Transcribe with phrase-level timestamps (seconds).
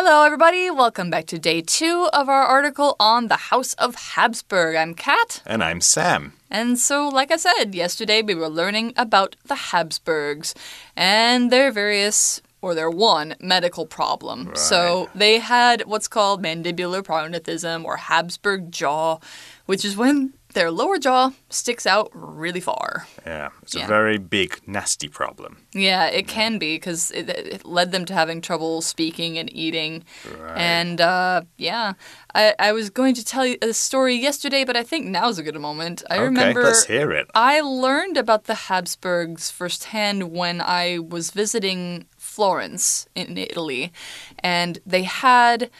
[0.00, 0.70] Hello, everybody.
[0.70, 4.76] Welcome back to day two of our article on the House of Habsburg.
[4.76, 5.42] I'm Kat.
[5.44, 6.34] And I'm Sam.
[6.48, 10.54] And so, like I said, yesterday we were learning about the Habsburgs
[10.94, 14.50] and their various or their one medical problem.
[14.50, 14.56] Right.
[14.56, 19.18] So they had what's called mandibular prognathism or Habsburg jaw,
[19.66, 23.06] which is when their lower jaw sticks out really far.
[23.26, 23.84] Yeah, it's Yeah.
[23.84, 25.58] a very big, nasty problem.
[25.74, 30.04] Yeah, it can be because it, it led them to having trouble speaking and eating.
[30.40, 30.56] Right.
[30.56, 31.92] And uh, yeah,
[32.34, 35.42] I, I was going to tell you a story yesterday, but I think now's a
[35.42, 36.02] good moment.
[36.10, 37.26] I okay, remember let's hear it.
[37.34, 43.92] I learned about the Habsburgs firsthand when I was visiting Florence in Italy,
[44.38, 45.70] and they had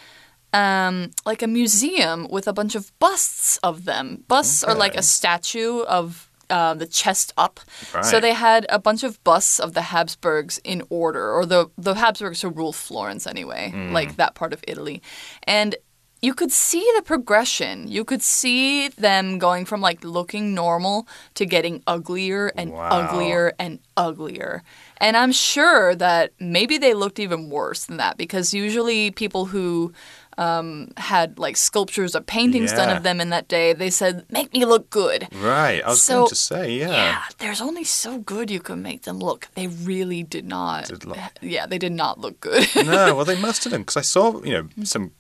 [0.52, 4.25] um, like a museum with a bunch of busts of them.
[4.29, 7.61] Busts are like a statue of uh, the chest up.
[7.95, 8.05] Right.
[8.05, 11.95] So they had a bunch of busts of the Habsburgs in order, or the the
[11.95, 13.92] Habsburgs who ruled Florence anyway, Mm.
[13.92, 15.03] like that part of Italy,
[15.45, 15.77] and.
[16.20, 17.86] You could see the progression.
[17.86, 22.89] You could see them going from like looking normal to getting uglier and Wow.
[22.91, 24.64] uglier and uglier.
[25.01, 29.92] And I'm sure that maybe they looked even worse than that because usually people who
[30.39, 34.53] um, had like sculptures or paintings done of them in that day, they said, make
[34.53, 35.27] me look good.
[35.34, 36.89] Right, I was So, going to say, yeah.
[36.89, 39.48] Yeah, there's only so good you can make them look.
[39.55, 40.86] They really did not.
[40.86, 42.67] Did look- Yeah, they did not look good.
[42.77, 45.11] no, well, they must have done, because I saw, you know, some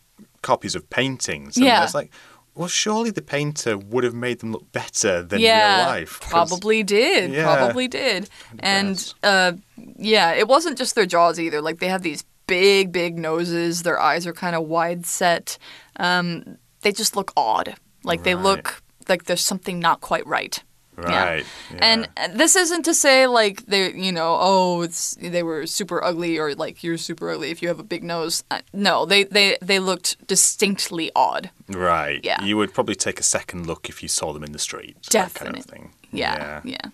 [0.42, 1.56] copies of paintings.
[1.56, 1.80] And Yeah.
[1.80, 2.12] I was like,
[2.54, 6.20] well, surely the painter would have made them look better than yeah, real life.
[6.20, 7.32] probably did.
[7.32, 7.44] Yeah.
[7.44, 8.28] Probably did.
[8.60, 9.52] And uh,
[9.96, 11.60] yeah, it wasn't just their jaws either.
[11.62, 13.84] Like they have these big, big noses.
[13.84, 15.56] Their eyes are kind of wide set.
[15.96, 17.76] Um, they just look odd.
[18.02, 20.60] Like they look like there's something not quite right.
[20.96, 21.44] Right.
[21.70, 21.78] yeah.
[21.80, 26.02] And uh, this isn't to say like they, you know, oh, it's they were super
[26.02, 28.42] ugly or like you're super ugly if you have a big nose.
[28.50, 31.50] Uh, no, they they they looked distinctly odd.
[31.68, 32.20] Right.
[32.24, 32.42] Yeah.
[32.42, 34.96] You would probably take a second look if you saw them in the street.
[35.12, 35.92] That kind of thing.
[36.10, 36.86] Yeah, yeah.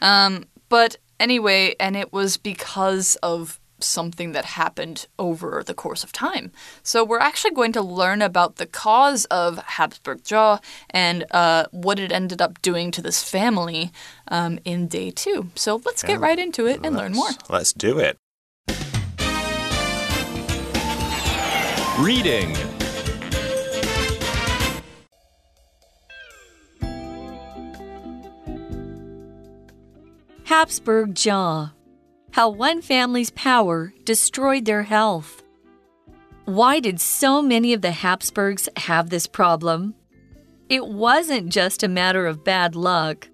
[0.00, 6.12] Um, but anyway, and it was because of something that happened over the course of
[6.12, 6.50] time.
[6.82, 10.58] So we're actually going to learn about the cause of Habsburg jaw
[10.90, 13.92] and uh, what it ended up doing to this family
[14.28, 15.50] um, in day two.
[15.54, 16.26] So let's get Yeah.
[16.26, 17.26] right into it and learn more.
[17.28, 18.16] Let's- Let's do it.
[21.98, 22.54] Reading.
[30.44, 31.70] Habsburg Jaw
[32.36, 35.42] How one family's power destroyed their health.
[36.44, 39.94] Why did so many of the Habsburgs have this problem?
[40.68, 43.30] It wasn't just a matter of bad luck.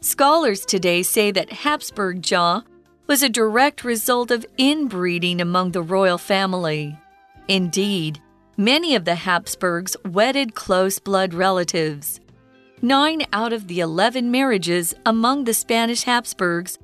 [0.00, 2.62] Scholars today say that Habsburg Jaw
[3.06, 6.96] was a direct result of inbreeding among the royal family.
[7.48, 8.18] Indeed,
[8.56, 12.18] many of the Habsburgs wedded close blood relatives.
[12.80, 16.78] Nine out of the 11 marriages among the Spanish Habsburgs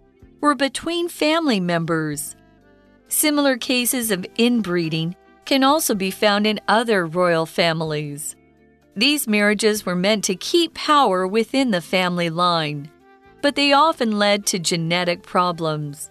[0.45, 2.37] were between family members.
[3.09, 5.17] Similar cases of inbreeding
[5.47, 8.37] can also be found in other royal families.
[8.95, 12.91] These marriages were meant to keep power within the family line,
[13.41, 16.11] but they often led to genetic problems.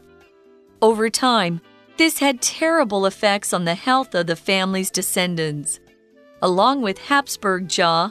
[0.82, 1.62] Over time,
[1.98, 5.80] this had terrible effects on the health of the family's descendants.
[6.42, 8.10] Along with Habsburg jaw,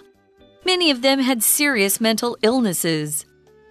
[0.65, 3.27] many of them had serious mental illnesses,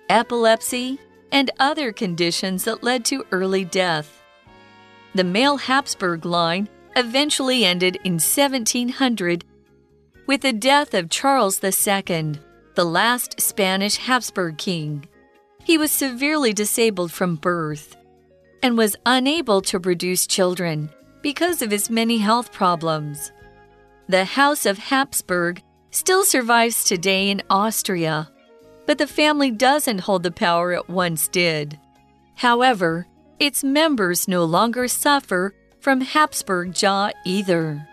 [0.10, 1.00] epilepsy,
[1.32, 4.22] and other conditions that led to early death.
[5.16, 9.46] The male Habsburg line eventually ended in 1700
[10.28, 12.34] with the death of Charles II,
[12.76, 15.06] the last Spanish Habsburg king.
[15.64, 17.96] He was severely disabled from birth
[18.64, 20.90] and was unable to produce children
[21.22, 23.32] because of his many health problems.
[24.08, 28.30] The House of Habsburg still survives today in Austria,
[28.86, 31.80] but the family doesn't hold the power it once did.
[32.36, 33.08] However,
[33.40, 37.88] its members no longer suffer from Habsburg jaw either.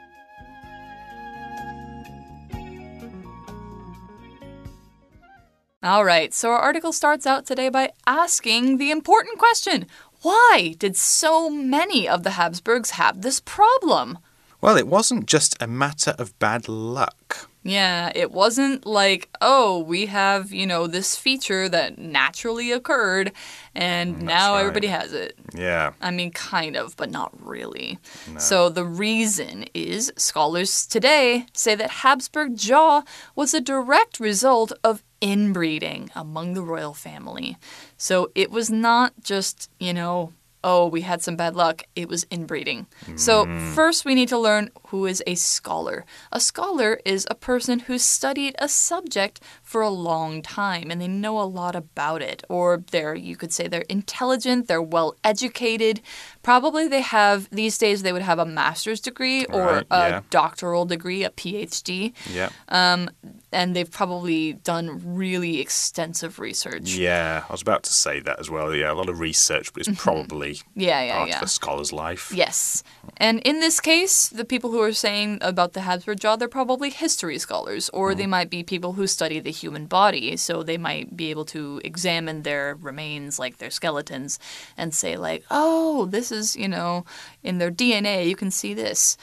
[5.82, 9.86] All right, so our article starts out today by asking the important question
[10.22, 14.18] why did so many of the Habsburgs have this problem?
[14.60, 17.48] Well, it wasn't just a matter of bad luck.
[17.68, 23.32] Yeah, it wasn't like, oh, we have, you know, this feature that naturally occurred
[23.74, 24.60] and mm, now right.
[24.60, 25.38] everybody has it.
[25.54, 25.92] Yeah.
[26.00, 27.98] I mean, kind of, but not really.
[28.38, 33.02] So the reason is scholars today say that Habsburg jaw
[33.34, 37.56] was a direct result of inbreeding among the royal family.
[37.96, 40.32] So it was not just, you know,
[40.64, 41.84] oh, we had some bad luck.
[41.94, 42.86] It was inbreeding.
[43.16, 43.74] So, mm.
[43.74, 46.04] first, we need to learn who is a scholar.
[46.32, 51.06] A scholar is a person who studied a subject for a long time and they
[51.06, 52.42] know a lot about it.
[52.48, 56.00] Or they're, you could say, they're intelligent, they're well educated.
[56.42, 60.20] Probably they have, these days, they would have a master's degree or Right, a yeah.
[60.30, 62.14] doctoral degree, a PhD.
[62.32, 62.48] Yeah.
[62.70, 63.10] um,
[63.52, 66.94] And they've probably done really extensive research.
[66.94, 68.74] Yeah, I was about to say that as well.
[68.74, 70.80] Yeah, a lot of research, but it's probably Mm-hmm.
[70.80, 71.36] Yeah, yeah, part yeah.
[71.38, 72.32] of a scholar's life.
[72.34, 72.82] Yes.
[73.18, 76.90] And in this case, the people who are saying about the Habsburg jaw, they're probably
[76.90, 80.36] history scholars, or they might be people who study the human body.
[80.36, 84.38] So they might be able to examine their remains, like their skeletons,
[84.76, 87.04] and say, like, oh, this is, you know,
[87.42, 89.16] in their DNA, you can see this.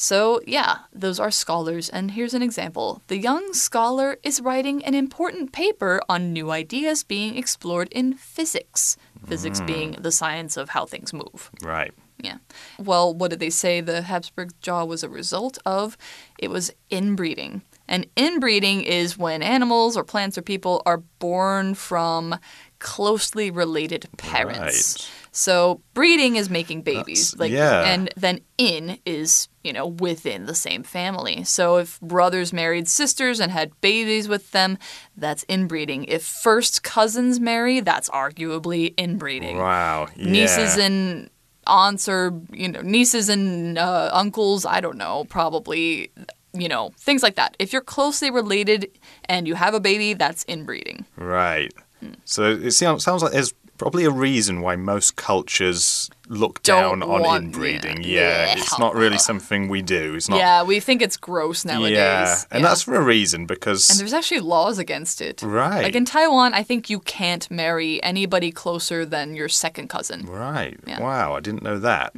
[0.00, 1.90] So, yeah, those are scholars.
[1.90, 7.04] And here's an example the young scholar is writing an important paper on new ideas
[7.04, 8.96] being explored in physics.
[9.26, 9.66] Physics hmm.
[9.66, 11.50] being the science of how things move.
[11.62, 11.92] Right.
[12.22, 12.38] Yeah.
[12.78, 15.98] Well, what did they say the Habsburg jaw was a result of?
[16.38, 17.60] It was inbreeding.
[17.90, 22.38] And inbreeding is when animals or plants or people are born from
[22.78, 24.58] closely related parents.
[24.98, 25.10] Right.
[25.32, 27.32] So breeding is making babies.
[27.32, 27.82] That's- yeah.
[27.92, 31.44] and then in is, you know, within the same family.
[31.44, 34.78] So if brothers married sisters and had babies with them,
[35.16, 36.04] that's inbreeding.
[36.04, 40.08] If first cousins marry, that's arguably inbreeding Wow.
[40.16, 40.30] Yeah.
[40.30, 41.28] nieces and
[41.66, 46.10] aunts or you know nieces and uh, uncles i don't know probably
[46.52, 48.90] you know things like that if you're closely related
[49.26, 51.72] and you have a baby that's inbreeding Right.
[52.00, 52.14] Hmm.
[52.24, 57.02] So it sounds sounds like there's probably a reason why most cultures look Don't down
[57.02, 58.02] on inbreeding.
[58.02, 58.08] yeah.
[58.20, 58.54] Yeah, Yeah.
[58.58, 60.14] it's not really something we do.
[60.16, 60.38] It's not.
[60.38, 62.68] yeah we think it's gross nowadays Yeah, and Yeah.
[62.68, 65.82] that's for a reason because and there's actually laws against it Right.
[65.82, 70.78] like in taiwan i think you can't marry anybody closer than your second cousin right.
[70.86, 71.00] Yeah.
[71.00, 72.08] Wow, I didn't know that.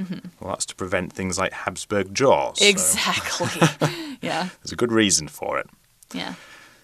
[0.41, 2.59] Well, that's to prevent things like Habsburg jaws.
[2.59, 3.61] so exactly
[4.29, 5.67] yeah there's a good reason for it.
[6.13, 6.35] yeah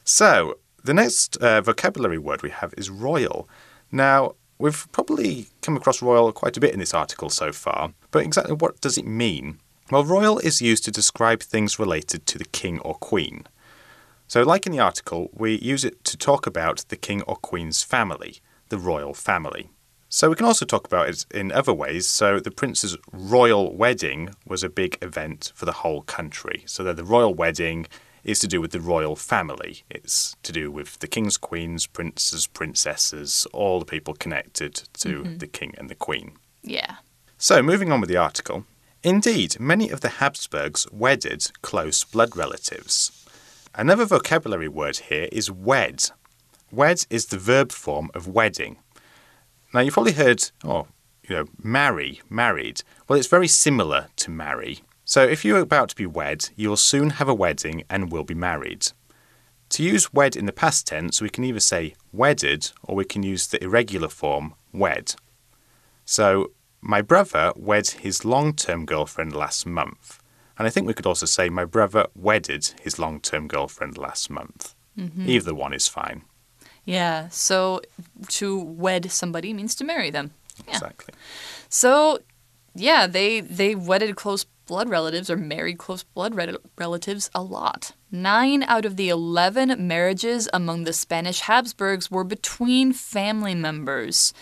[0.04, 0.54] So,
[0.88, 3.38] the next uh, vocabulary word we have is royal.
[3.92, 4.20] Now,
[4.58, 8.54] we've probably come across royal quite a bit in this article so far, but exactly
[8.54, 9.58] what does it mean?
[9.90, 13.46] Well, royal is used to describe things related to the king or queen.
[14.26, 17.82] So, like in the article, we use it to talk about the king or queen's
[17.82, 19.70] family, the royal family.
[20.10, 22.06] So, we can also talk about it in other ways.
[22.06, 26.64] So, the prince's royal wedding was a big event for the whole country.
[26.66, 27.86] So, that the royal wedding
[28.24, 29.82] is to do with the royal family.
[29.90, 35.38] It's to do with the kings, queens, princes, princesses, all the people connected to mm-hmm.
[35.38, 36.32] the king and the queen.
[36.62, 36.96] yeah
[37.38, 38.64] So, moving on with the article.
[39.02, 43.12] Indeed, many of the Habsburgs wedded close blood relatives.
[43.74, 46.10] Another vocabulary word here is wed.
[46.72, 48.78] Wed is the verb form of wedding.
[49.72, 50.88] Now, you've probably heard, oh,
[51.28, 52.82] you know, marry, married.
[53.06, 54.80] Well, it's very similar to marry.
[55.08, 58.34] So, if you're about to be wed, you'll soon have a wedding and will be
[58.34, 58.88] married.
[59.70, 63.22] To use wed in the past tense, we can either say wedded or we can
[63.22, 65.14] use the irregular form wed.
[66.04, 66.50] So,
[66.82, 70.18] my brother wed his long term girlfriend last month.
[70.58, 74.28] And I think we could also say my brother wedded his long term girlfriend last
[74.28, 74.74] month.
[74.98, 75.26] Mm-hmm.
[75.26, 76.20] Either one is fine.
[76.84, 77.80] yeah so
[78.28, 78.48] to
[78.84, 80.32] wed somebody means to marry them
[80.66, 81.14] yeah Exactly.
[81.70, 82.18] So,
[82.74, 87.92] yeah, they they wedded close blood relatives or married close blood re- relatives a lot.
[88.12, 94.32] Nine out of the eleven marriages among the Spanish Habsburgs were between family members.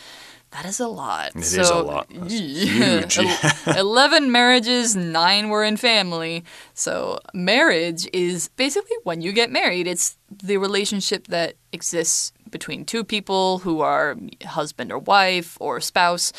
[0.50, 1.30] That is a lot.
[1.30, 2.06] It is so, a lot.
[2.10, 3.18] Yeah, huge.
[3.76, 6.44] Eleven marriages, nine were in family.
[6.74, 9.86] So marriage is basically when you get married.
[9.86, 16.32] It's the relationship that exists between two people who are husband or wife or spouse,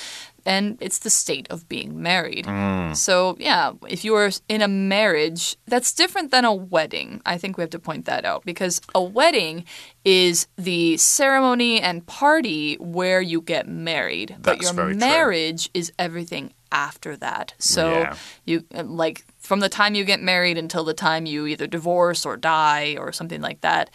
[0.47, 2.45] and it's the state of being married.
[2.45, 2.95] Mm.
[2.95, 7.21] So yeah, if you are in a marriage, that's different than a wedding.
[7.25, 9.65] I think we have to point that out because a wedding
[10.05, 14.99] is the ceremony and party where you get married, but That's your very true.
[14.99, 17.53] marriage is everything after that.
[17.59, 18.15] So Yeah.
[18.45, 22.25] you uh, like from the time you get married until the time you either divorce
[22.25, 23.89] or die or something like that,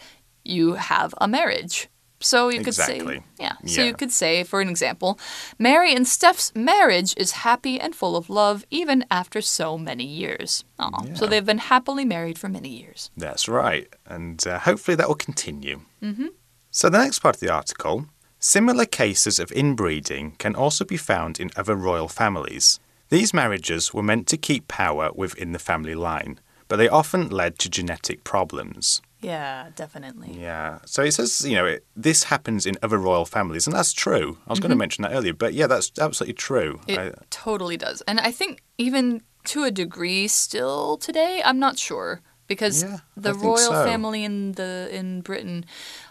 [0.45, 1.87] you have a marriage.
[2.23, 3.23] So you could say, Exactly.
[3.39, 3.53] yeah.
[3.65, 5.19] So you could say, for an example,
[5.59, 10.63] Mary and Steph's marriage is happy and full of love even after so many years.
[10.79, 11.13] Aw.
[11.15, 13.11] So they've been happily married for many years.
[13.17, 13.87] That's right.
[14.05, 15.81] And uh, hopefully that will continue.
[16.01, 16.27] Mm-hmm.
[16.71, 18.07] So, the next part of the article
[18.39, 22.77] similar cases of inbreeding can also be found in other royal families.
[23.07, 27.57] These marriages were meant to keep power within the family line, but they often led
[27.59, 29.01] to genetic problems.
[29.23, 30.37] Yeah, definitely.
[30.39, 30.79] Yeah.
[30.85, 34.37] So it says, you know, it, this happens in other royal families, and that's true.
[34.47, 34.79] I was going to mm-hmm.
[34.79, 36.81] mention that earlier, but yeah, that's absolutely true.
[36.87, 38.01] It I- totally does.
[38.07, 43.33] And I think even to a degree still today, I'm not sure because Yeah, the
[43.33, 43.85] royal so.
[43.85, 45.65] family in the in Britain,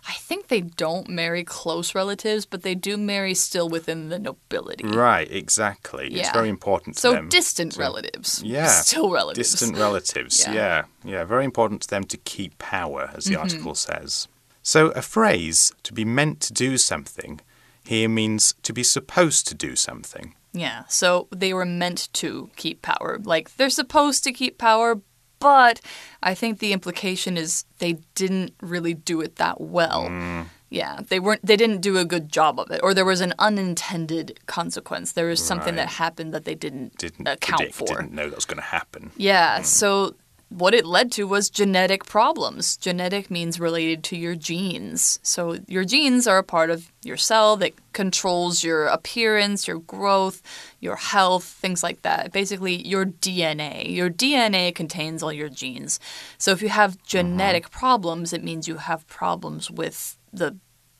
[0.08, 4.86] I think they don't marry close relatives, but they do marry still within the nobility.
[4.86, 6.08] right, exactly.
[6.14, 7.10] It's very important to them.
[7.10, 7.28] So them.
[7.28, 8.42] distant to- relatives.
[8.52, 8.66] Yeah.
[8.66, 9.50] Still relatives.
[9.52, 10.44] Distant relatives.
[10.44, 10.52] Yeah.
[10.52, 10.84] yeah.
[11.04, 11.24] yeah.
[11.24, 13.42] Very important to them to keep power, as the mm-hmm.
[13.42, 14.28] article says.
[14.62, 17.40] So a phrase, to be meant to do something,
[17.84, 20.34] here means to be supposed to do something.
[20.52, 23.18] Yeah, so they were meant to keep power.
[23.22, 25.00] Like, they're supposed to keep power,
[25.42, 25.80] but
[26.22, 30.04] I think the implication is they didn't really do it that well.
[30.08, 30.46] Mm.
[30.70, 33.34] Yeah, they weren't they didn't do a good job of it or there was an
[33.38, 35.12] unintended consequence.
[35.12, 37.86] There was something that happened that they didn't, Didn't account predict, for.
[37.88, 39.10] didn't know that was going to happen.
[39.18, 40.14] Yeah, so
[40.58, 42.76] what it led to was genetic problems.
[42.76, 45.18] Genetic means related to your genes.
[45.22, 50.42] So your genes are a part of your cell that controls your appearance, your growth,
[50.80, 52.32] your health, things like that.
[52.32, 53.94] Basically, your DNA.
[53.94, 55.98] Your DNA contains all your genes.
[56.38, 57.04] So if you have uh-huh.
[57.06, 60.56] genetic problems, it means you have problems with the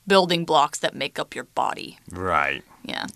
[0.07, 1.99] building blocks that make up your body.
[2.11, 2.63] Right.
[2.85, 3.07] Yeah.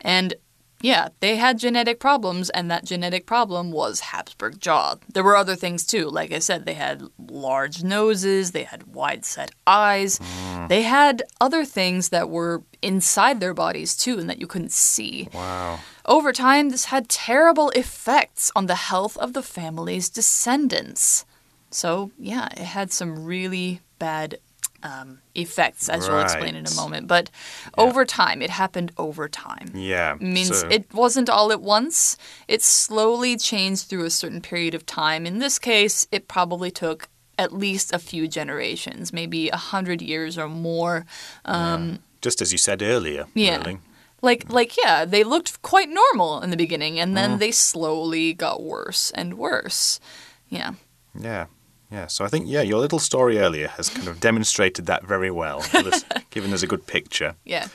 [0.00, 0.34] And
[0.80, 4.96] yeah, they had genetic problems, and that genetic problem was Habsburg jaw.
[5.12, 6.08] There were other things too.
[6.08, 10.68] Like I said, they had large noses, they had wide set eyes, mm.
[10.68, 15.28] they had other things that were inside their bodies too, and that you couldn't see.
[15.34, 15.80] Wow.
[16.04, 21.24] Over time, this had terrible effects on the health of the family's descendants.
[21.70, 24.38] So, yeah, it had some really bad
[24.82, 27.06] um, effects, as we'll explain in a moment.
[27.08, 27.30] But
[27.76, 29.70] over time, it happened over time.
[29.74, 30.14] Yeah.
[30.20, 32.16] Means so- it wasn't all at once.
[32.46, 35.26] It slowly changed through a certain period of time.
[35.26, 37.08] In this case, it probably took
[37.38, 41.06] at least a few generations, maybe a hundred years or more.
[41.44, 43.58] Um, Just as you said earlier, Yeah.
[43.58, 43.78] really.
[44.22, 47.14] like, like, yeah, they looked quite normal in the beginning, and Mm.
[47.14, 50.00] then they slowly got worse and worse.
[50.48, 50.72] Yeah.
[51.18, 51.46] Yeah.
[51.90, 52.06] Yeah.
[52.06, 55.62] So I think, yeah, your little story earlier has kind of demonstrated that very well,
[56.30, 57.34] given us- a good picture.
[57.44, 57.68] Yeah.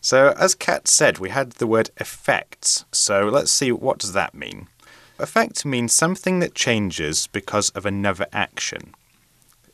[0.00, 2.84] So, as Kat said, we had the word effects.
[2.92, 4.68] So, let's see what does that mean.
[5.18, 8.94] Effect means something that changes because of another action.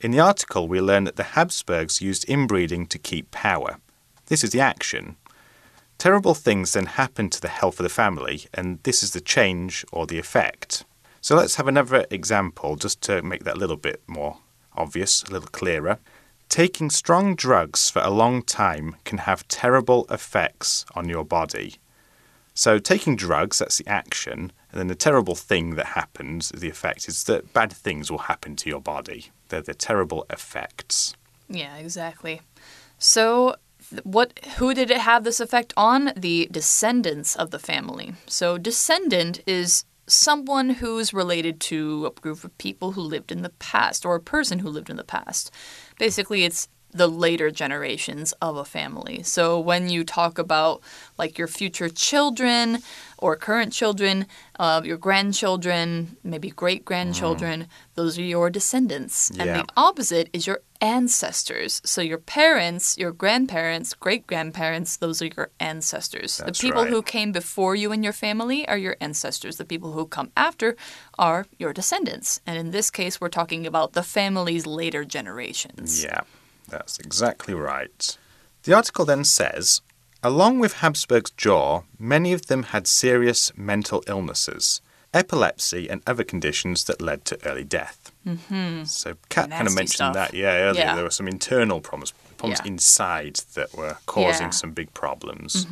[0.01, 3.79] In the article, we learn that the Habsburgs used inbreeding to keep power.
[4.27, 5.17] This is the action.
[5.99, 9.85] Terrible things then happen to the health of the family, and this is the change
[9.91, 10.85] or the effect.
[11.21, 14.39] So let's have another example just to make that a little bit more
[14.75, 15.99] obvious, a little clearer.
[16.49, 21.77] Taking strong drugs for a long time can have terrible effects on your body.
[22.55, 27.09] So, taking drugs, that's the action, and then the terrible thing that happens, the effect,
[27.09, 29.31] is that bad things will happen to your body.
[29.49, 31.15] They're the terrible effects.
[31.49, 32.43] Yeah, exactly.
[32.99, 33.57] So,
[34.03, 34.39] what?
[34.59, 36.13] Who did it have this effect on?
[36.17, 38.15] The descendants of the family.
[38.27, 43.51] So, descendant is someone who's related to a group of people who lived in the
[43.51, 45.51] past, or a person who lived in the past.
[45.99, 49.23] Basically, it's the later generations of a family.
[49.23, 50.81] So, when you talk about
[51.19, 52.79] like your future children
[53.19, 54.27] or current children,
[54.59, 59.31] uh, your grandchildren, maybe great grandchildren, those are your descendants.
[59.31, 61.81] And the opposite is your ancestors.
[61.85, 66.39] So your parents, your grandparents, great grandparents, those are your ancestors.
[66.39, 66.91] That's the people right.
[66.91, 69.57] who came before you in your family are your ancestors.
[69.57, 70.77] The people who come after
[71.19, 72.41] are your descendants.
[72.47, 76.03] And in this case, we're talking about the family's later generations.
[76.03, 76.21] Yeah,
[76.69, 78.17] that's exactly right.
[78.63, 79.83] The article then says
[80.23, 84.83] Along with Habsburg's jaw, many of them had serious mental illnesses,
[85.13, 88.13] epilepsy, and other conditions that led to early death.
[88.27, 88.85] Mm-hmm.
[88.85, 90.15] So, Kat kind of mentioned stuff.
[90.15, 90.83] that, yeah, earlier.
[90.83, 90.95] Yeah.
[90.95, 92.73] There were some internal problems, problems Yeah.
[92.73, 94.49] inside that were causing Yeah.
[94.49, 94.51] Mm-hmm.
[94.53, 95.67] some big problems.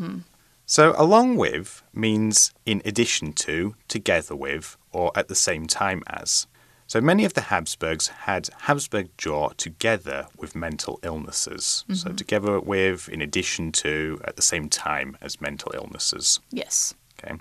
[0.67, 6.47] So, along with means in addition to, together with, or at the same time as.
[6.87, 11.85] So many of the Habsburgs had Habsburg jaw together with mental illnesses.
[11.93, 16.41] So together with, in addition to, at the same time as mental illnesses.
[16.51, 16.95] Yes.
[17.23, 17.35] Okay.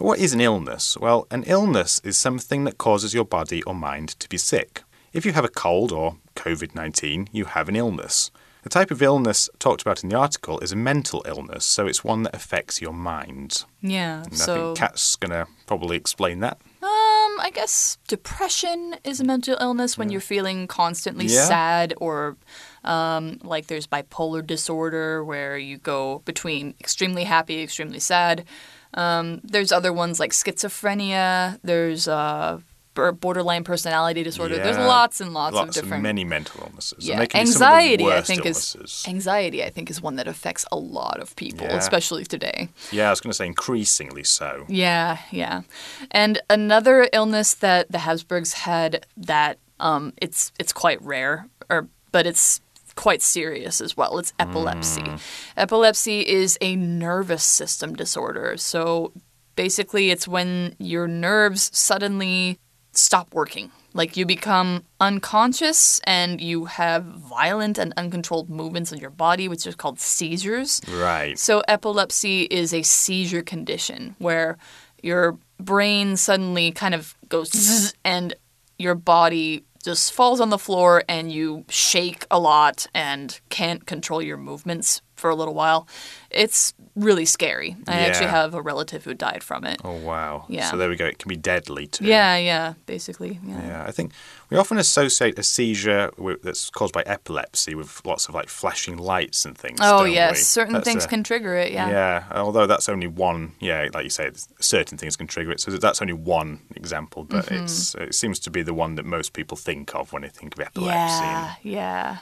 [0.00, 0.96] But what is an illness?
[0.96, 4.82] Well, an illness is something that causes your body or mind to be sick.
[5.12, 8.30] If you have a cold or COVID 19, you have an illness.
[8.62, 12.02] The type of illness talked about in the article is a mental illness, so it's
[12.02, 13.66] one that affects your mind.
[13.82, 14.22] Yeah.
[14.22, 16.56] And I so think Kat's going to probably explain that.
[16.82, 21.44] Um, I guess depression is a mental illness when you're feeling constantly Yeah.
[21.44, 22.38] sad, or
[22.84, 28.46] um, like there's bipolar disorder where you go between extremely happy, extremely sad.
[28.94, 31.58] Um, there's other ones like schizophrenia.
[31.62, 32.60] There's uh,
[32.94, 34.56] borderline personality disorder.
[34.56, 36.02] There's lots and lots, Lots of different.
[36.02, 37.06] many mental illnesses.
[37.06, 38.06] yeah, and they can be some of the anxiety.
[38.12, 38.74] I think illnesses.
[38.74, 39.64] is anxiety.
[39.64, 41.76] I think is one that affects a lot of people, Yeah.
[41.76, 42.68] especially today.
[42.90, 44.66] Yeah, I was going to say increasingly so.
[44.68, 45.62] Yeah, yeah.
[46.10, 52.26] And another illness that the Habsburgs had that um, it's it's quite rare, or but
[52.26, 52.60] it's
[53.00, 54.18] quite serious as well.
[54.18, 55.00] It's epilepsy.
[55.00, 55.16] Hmm.
[55.56, 58.58] Epilepsy is a nervous system disorder.
[58.58, 59.14] So
[59.56, 62.58] basically, it's when your nerves suddenly
[62.92, 63.70] stop working.
[63.94, 69.66] Like you become unconscious and you have violent and uncontrolled movements in your body, which
[69.66, 70.82] is called seizures.
[70.86, 71.38] Right.
[71.38, 74.58] So, epilepsy is a seizure condition where
[75.02, 78.34] your brain suddenly kind of goes and
[78.78, 84.20] your body just falls on the floor and you shake a lot and can't control
[84.22, 85.86] your movements for a little while.
[86.30, 87.76] It's really scary.
[87.86, 89.80] I actually have a relative who died from it.
[89.84, 90.46] Oh, wow.
[90.48, 90.70] Yeah.
[90.70, 91.06] So there we go.
[91.06, 92.06] It can be deadly too.
[92.06, 93.38] Yeah, yeah, basically.
[93.44, 93.66] Yeah.
[93.66, 94.12] Yeah, I think
[94.50, 98.96] we often associate a seizure with, that's caused by epilepsy with lots of like flashing
[98.96, 99.78] lights and things.
[99.80, 100.32] Oh, yes.
[100.32, 100.38] we?
[100.42, 101.72] Certain That's things a- can trigger it.
[101.72, 101.88] Yeah.
[101.88, 103.52] Yeah, although that's only one.
[103.60, 104.30] Yeah, like you say,
[104.60, 105.60] certain things can trigger it.
[105.60, 107.64] So that's only one example, but Mm-hmm.
[107.64, 110.54] it's it seems to be the one that most people think of when they think
[110.54, 111.24] of epilepsy.
[111.24, 112.18] Yeah, yeah.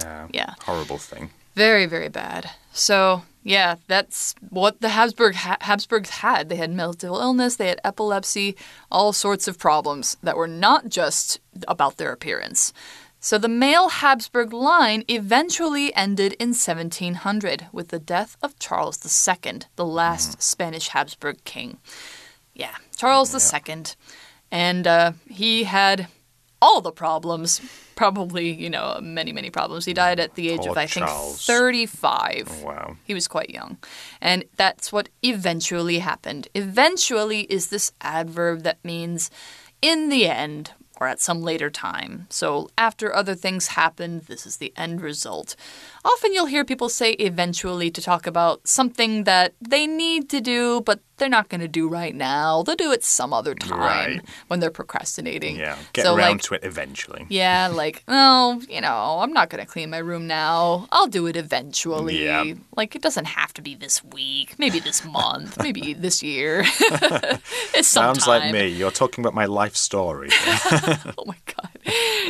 [0.00, 0.28] Yeah.
[0.32, 0.54] Yeah.
[0.64, 1.30] Horrible thing.
[1.54, 2.50] Very, very bad.
[2.72, 6.48] So, yeah, that's what the Habsburg ha- Habsburgs had.
[6.48, 8.56] They had mental illness, they had epilepsy,
[8.90, 12.72] all sorts of problems that were not just about their appearance.
[13.24, 19.60] So the male Habsburg line eventually ended in 1700 with the death of Charles II,
[19.76, 21.78] the last Spanish Habsburg king.
[22.52, 23.84] Yeah, Charles II.
[24.50, 26.08] And uh, he had
[26.62, 27.60] all the problems.
[27.94, 29.84] Probably, you know, many, many problems.
[29.84, 31.44] He died at the age Poor of, I think, Charles.
[31.44, 32.48] 35.
[32.48, 32.96] Oh, wow.
[33.04, 33.76] He was quite young.
[34.20, 36.48] And that's what eventually happened.
[36.54, 39.30] Eventually is this adverb that means
[39.82, 42.26] in the end or at some later time.
[42.30, 45.56] So after other things happened, this is the end result.
[46.04, 50.80] Often you'll hear people say eventually to talk about something that they need to do,
[50.80, 52.64] but they're not going to do right now.
[52.64, 54.20] They'll do it some other time Right.
[54.48, 55.54] when they're procrastinating.
[55.54, 55.76] Yeah.
[55.92, 57.26] Get so, around like, to it eventually.
[57.28, 60.88] yeah, like, oh, you know, I'm not going to clean my room now.
[60.90, 62.24] I'll do it eventually.
[62.24, 62.54] Yeah.
[62.74, 66.64] Like, it doesn't have to be this week, maybe this month, maybe this year.
[67.72, 68.66] it's Sounds like me.
[68.66, 70.30] You're talking about my life story.
[71.16, 71.68] Oh my god.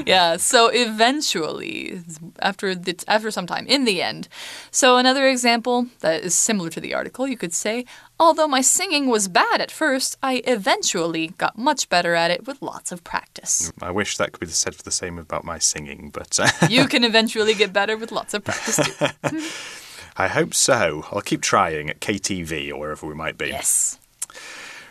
[0.06, 2.00] Yeah, so eventually
[2.40, 4.28] after the, after some time in the end.
[4.70, 7.84] So another example that is similar to the article, you could say,
[8.18, 12.62] although my singing was bad at first, I eventually got much better at it with
[12.62, 13.72] lots of practice.
[13.80, 17.04] I wish that could be said for the same about my singing, but You can
[17.04, 19.06] eventually get better with lots of practice too.
[20.16, 21.06] I hope so.
[21.10, 23.48] I'll keep trying at KTV or wherever we might be.
[23.48, 23.98] Yes.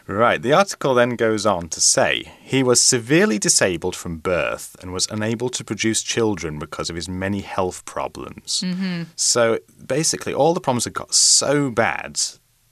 [0.07, 4.91] Right, the article then goes on to say he was severely disabled from birth and
[4.91, 8.63] was unable to produce children because of his many health problems.
[8.65, 9.03] Mm-hmm.
[9.15, 12.19] So basically, all the problems had got so bad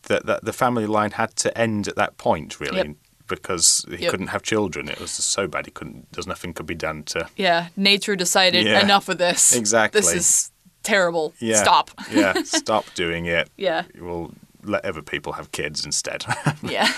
[0.09, 2.77] that, that the family line had to end at that point, really.
[2.77, 2.95] Yep.
[3.27, 4.11] Because he Yep.
[4.11, 5.65] couldn't have children, it was so bad.
[5.67, 6.11] He couldn't.
[6.11, 7.27] There's nothing could be done to.
[7.37, 8.81] Yeah, nature decided Yeah.
[8.81, 9.55] enough of this.
[9.55, 10.01] Exactly.
[10.01, 10.51] This is
[10.83, 11.33] terrible.
[11.39, 11.91] Yeah, Stop.
[12.11, 13.49] yeah, stop doing it.
[13.55, 13.83] Yeah.
[13.99, 16.25] We'll let other people have kids instead.
[16.63, 16.91] Yeah.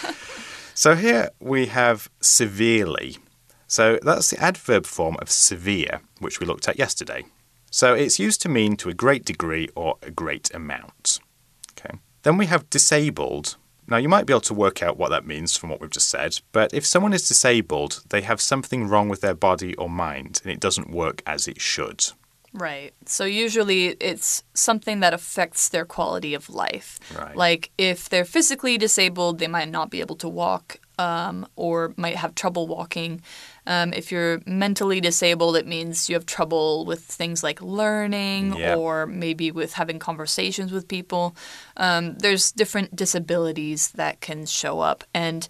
[0.74, 3.18] So here we have severely.
[3.68, 7.26] So that's the adverb form of severe, which we looked at yesterday.
[7.72, 11.20] So it's used to mean to a great degree or a great amount.
[12.24, 13.58] Then we have disabled.
[13.88, 16.08] Now you might be able to work out what that means from what we've just
[16.08, 20.40] said, but if someone is disabled, they have something wrong with their body or mind
[20.44, 22.06] and it doesn't work as it should.
[22.54, 22.94] Right.
[23.06, 27.00] So usually it's something that affects their quality of life.
[27.18, 27.36] Right.
[27.36, 32.18] Like if they're physically disabled, they might not be able to walk um, or might
[32.18, 33.22] have trouble walking.
[33.68, 39.06] Um, if you're mentally disabled, it means you have trouble with things like learning or
[39.06, 41.36] maybe with having conversations with people.
[41.78, 45.04] Um, there's different disabilities that can show up.
[45.14, 45.48] And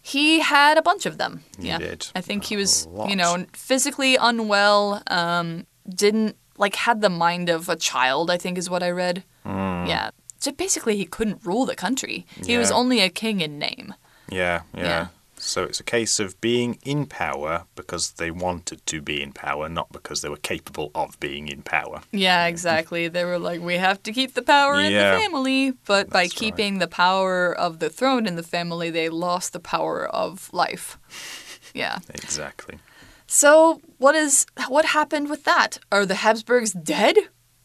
[0.00, 1.42] he had a bunch of them.
[1.58, 1.78] He yeah.
[1.78, 2.08] did.
[2.14, 7.68] I think he was, you know, physically unwell, um, didn't like had the mind of
[7.68, 9.24] a child, I think is what I read.
[9.46, 10.10] Yeah.
[10.38, 12.26] So basically he couldn't rule the country.
[12.44, 13.94] He was only a king in name.
[14.28, 14.82] Yeah, yeah.
[14.82, 15.06] Yeah.
[15.44, 19.68] So it's a case of being in power because they wanted to be in power,
[19.68, 22.00] not because they were capable of being in power.
[22.12, 23.08] Yeah, exactly.
[23.08, 25.72] they were like, we have to keep the power in the family.
[25.84, 26.38] But by That's right.
[26.38, 30.98] keeping the power of the throne in the family, they lost the power of life.
[31.72, 31.98] Yeah.
[32.10, 32.78] Exactly.
[33.26, 35.78] So what is what happened with that?
[35.90, 37.16] Are the Habsburgs dead?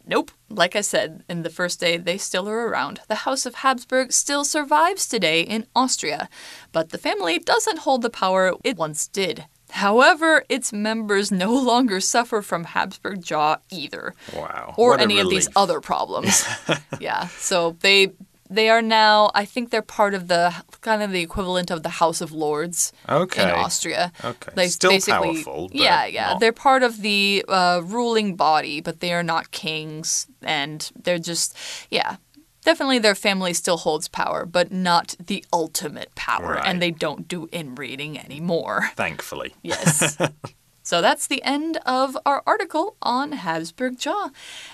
[0.10, 0.32] Nope.
[0.50, 3.02] Like I said in the first day, they still are around.
[3.08, 6.30] The House of Habsburg still survives today in Austria,
[6.72, 9.45] but the family doesn't hold the power it once did.
[9.69, 14.15] However, its members no longer suffer from Habsburg jaw either.
[14.36, 14.74] Wow.
[14.78, 16.43] Or any of these other problems.
[17.00, 17.28] yeah.
[17.28, 18.13] So they
[18.50, 21.90] they are now I think they're part of the kind of the equivalent of the
[21.90, 23.44] House of Lords Okay.
[23.44, 24.12] in Austria.
[24.24, 24.52] Okay.
[24.56, 26.28] They Still basically, powerful, yeah, yeah.
[26.32, 31.20] not- They're part of the uh, ruling body, but they are not kings, and they're
[31.20, 31.56] just,
[31.92, 32.18] yeah.
[32.66, 36.66] Definitely, their family still holds power, but not the ultimate power, Right.
[36.66, 38.90] and they don't do inbreeding anymore.
[38.96, 39.56] Thankfully.
[39.64, 40.18] Yes.
[40.84, 44.30] so that's the end of our article on Habsburg Jaw.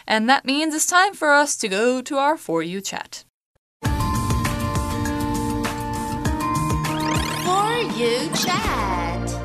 [0.07, 3.23] And that means it's time for us to go to our For You chat.
[7.55, 9.39] For You Chat.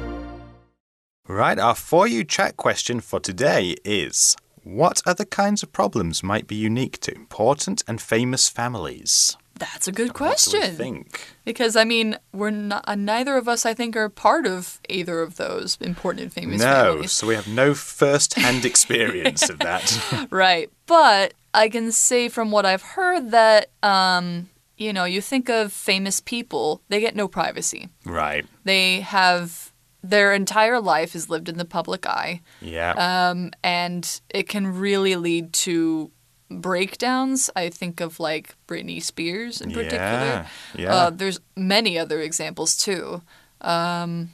[1.28, 6.48] Right, our For You chat question for today is What other kinds of problems might
[6.48, 9.36] be unique to important and famous families?
[9.60, 10.76] That's a good What do we question.
[10.76, 11.20] think?
[11.44, 15.20] Because, I mean, we're not, uh, neither of us, I think, are part of either
[15.22, 17.12] of those important and famous No, families.
[17.12, 20.26] so we have no first hand experience of that.
[20.30, 20.68] Right.
[20.86, 24.48] But I can say from what I've heard that, um,
[24.80, 27.90] you know, you think of famous people, they get no privacy.
[28.04, 28.46] right.
[28.64, 32.40] They have their entire life is lived in the public eye.
[32.62, 32.94] Yeah.
[33.28, 36.10] Um, and it can really lead to
[36.50, 37.50] breakdowns.
[37.54, 39.98] I think of like Britney Spears in particular.
[40.00, 40.94] Yeah, yeah.
[40.94, 43.20] Uh, there's many other examples too.
[43.60, 44.30] Um,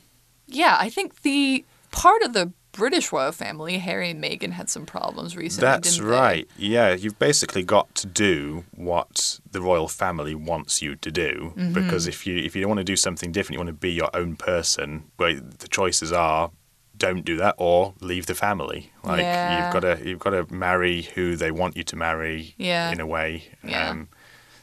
[0.47, 4.87] yeah, I think the part of the British royal family, Harry and Meghan, had some
[4.87, 5.67] problems recently.
[5.67, 6.15] That's didn't they?
[6.17, 6.49] right.
[6.59, 11.53] Yeah, you've basically got to do what the royal family wants you to do.
[11.57, 11.73] Mm-hmm.
[11.73, 14.11] Because if you if you want to do something different, you want to be your
[14.15, 15.05] own person.
[15.19, 16.51] Well, the choices are
[16.97, 18.91] don't do that or leave the family.
[19.05, 19.65] Like Yeah.
[19.65, 22.55] you've got to you've got to marry who they want you to marry.
[22.59, 22.91] Yeah.
[22.91, 23.45] In a way.
[23.63, 23.91] Yeah.
[23.91, 24.09] Um,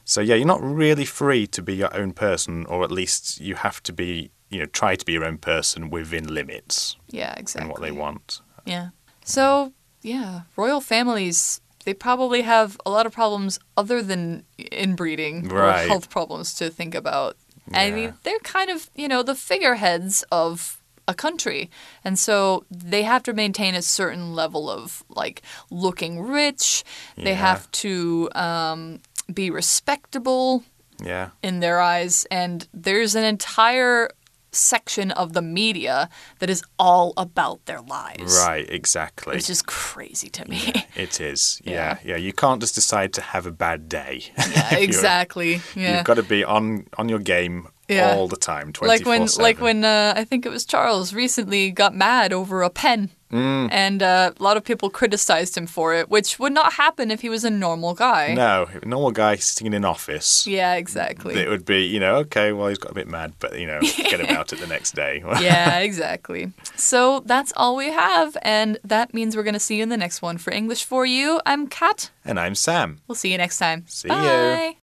[0.06, 3.56] so yeah, you're not really free to be your own person, or at least you
[3.56, 4.32] have to be.
[4.54, 7.62] You know, try to be your own person within limits Yeah, exactly.
[7.64, 8.42] and what they want.
[8.66, 8.90] Yeah.
[9.26, 15.72] So, yeah, royal families, they probably have a lot of problems other than inbreeding or
[15.72, 17.36] health problems to think about.
[17.74, 21.70] I mean, they're kind of, you know, the figureheads of a country.
[22.06, 26.84] And so they have to maintain a certain level of like looking rich.
[27.18, 27.48] They Yeah.
[27.50, 29.00] have to um,
[29.34, 30.64] be respectable
[31.04, 31.30] Yeah.
[31.42, 32.26] in their eyes.
[32.30, 34.10] And there's an entire
[34.56, 38.38] section of the media that is all about their lives.
[38.46, 38.70] Right.
[38.70, 39.36] Exactly.
[39.36, 40.74] It's just crazy to me.
[40.96, 41.62] It is.
[41.66, 41.74] Yeah.
[41.74, 41.98] Yeah.
[42.12, 42.18] yeah.
[42.18, 44.22] You can't just decide to have a bad day.
[44.54, 45.62] Yeah, exactly.
[45.76, 45.98] Yeah.
[45.98, 48.14] You've got to be on on your game Yeah.
[48.16, 48.88] all the time, 24/7.
[48.88, 52.70] like when like when uh, I think it was Charles recently got mad over a
[52.70, 53.10] pen.
[53.34, 53.70] Mm.
[53.72, 57.22] And uh, a lot of people criticized him for it, which would not happen if
[57.22, 58.34] he was a normal guy.
[58.36, 60.46] No, a normal guy sitting in an office.
[60.46, 61.34] Yeah, exactly.
[61.34, 63.80] It would be, you know, okay, well, he's got a bit mad, but, you know,
[63.98, 65.24] get about it the next day.
[65.42, 66.52] yeah, exactly.
[66.76, 69.98] So that's all we have, and that means we're going to see you in the
[69.98, 70.38] next one.
[70.38, 72.12] For English for You, I'm Kat.
[72.24, 73.02] and I'm Sam.
[73.08, 73.86] We'll see you next time.
[73.88, 74.76] See you.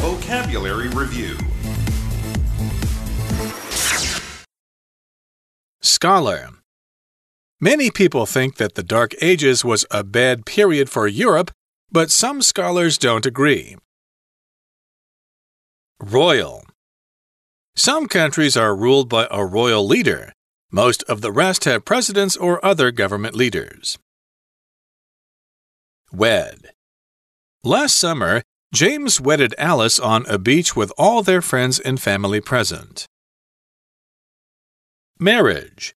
[0.00, 1.36] Vocabulary Review
[5.84, 6.48] Scholar.
[7.60, 11.50] Many people think that the Dark Ages was a bad period for Europe,
[11.92, 13.76] but some scholars don't agree.
[16.00, 16.64] Royal.
[17.76, 20.32] Some countries are ruled by a royal leader.
[20.72, 23.98] Most of the rest have presidents or other government leaders.
[26.10, 26.70] Wed.
[27.62, 28.40] Last summer,
[28.72, 33.06] James wedded Alice on a beach with all their friends and family present.
[35.20, 35.94] Marriage.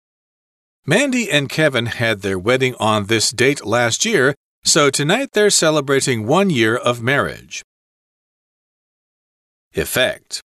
[0.86, 6.28] Mandy and Kevin had their wedding on this date last year, so tonight they're celebrating
[6.28, 7.64] one year of marriage.
[9.74, 10.42] Effect.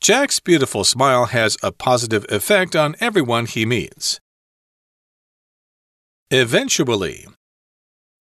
[0.00, 4.18] Jack's beautiful smile has a positive effect on everyone he meets.
[6.30, 7.26] Eventually.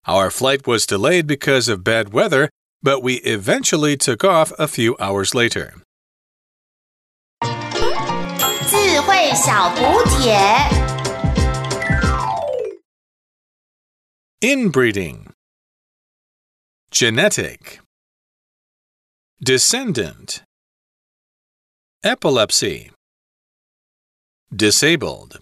[0.06, 2.50] Our flight was delayed because of bad weather,
[2.84, 5.74] but we eventually took off a few hours later.
[9.35, 10.37] 小补帖。
[14.43, 15.33] Inbreeding.
[16.91, 17.81] Genetic.
[19.43, 20.43] Descendant.
[22.03, 22.91] Epilepsy.
[24.55, 25.39] Disabled.